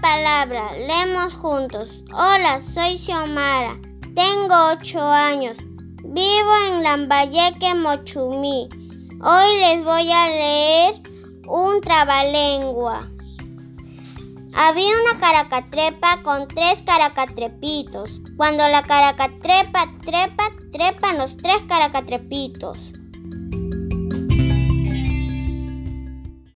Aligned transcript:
palabra. 0.00 0.72
Leemos 0.72 1.34
juntos. 1.34 2.02
Hola, 2.12 2.60
soy 2.60 2.98
Xiomara. 2.98 3.76
Tengo 4.14 4.54
ocho 4.72 5.00
años. 5.00 5.58
Vivo 6.04 6.52
en 6.68 6.82
Lambayeque, 6.82 7.74
Mochumí. 7.74 8.68
Hoy 9.20 9.58
les 9.60 9.84
voy 9.84 10.10
a 10.12 10.26
leer 10.28 11.02
un 11.46 11.80
trabalengua. 11.80 13.08
Había 14.54 14.92
una 15.00 15.18
caracatrepa 15.18 16.22
con 16.22 16.46
tres 16.46 16.82
caracatrepitos. 16.82 18.20
Cuando 18.36 18.66
la 18.68 18.82
caracatrepa 18.82 19.92
trepa, 20.04 20.50
trepan 20.70 21.18
los 21.18 21.36
tres 21.36 21.62
caracatrepitos. 21.68 22.92